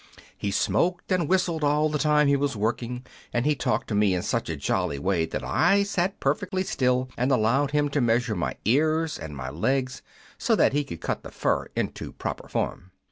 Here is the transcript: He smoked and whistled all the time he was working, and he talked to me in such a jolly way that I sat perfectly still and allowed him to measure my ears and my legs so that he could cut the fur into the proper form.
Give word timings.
He 0.35 0.49
smoked 0.49 1.11
and 1.11 1.29
whistled 1.29 1.63
all 1.63 1.87
the 1.87 1.99
time 1.99 2.27
he 2.27 2.35
was 2.35 2.55
working, 2.55 3.05
and 3.31 3.45
he 3.45 3.53
talked 3.53 3.87
to 3.89 3.93
me 3.93 4.15
in 4.15 4.23
such 4.23 4.49
a 4.49 4.55
jolly 4.55 4.97
way 4.97 5.27
that 5.27 5.43
I 5.43 5.83
sat 5.83 6.19
perfectly 6.19 6.63
still 6.63 7.07
and 7.17 7.31
allowed 7.31 7.69
him 7.69 7.87
to 7.89 8.01
measure 8.01 8.35
my 8.35 8.55
ears 8.65 9.19
and 9.19 9.37
my 9.37 9.51
legs 9.51 10.01
so 10.39 10.55
that 10.55 10.73
he 10.73 10.83
could 10.83 11.01
cut 11.01 11.21
the 11.21 11.29
fur 11.29 11.67
into 11.75 12.05
the 12.07 12.13
proper 12.13 12.47
form. 12.47 12.89